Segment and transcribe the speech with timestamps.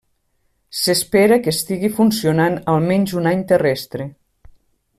[0.77, 4.09] S'espera que estigui funcionant almenys un any terrestre.